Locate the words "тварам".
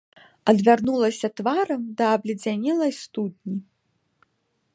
1.41-1.81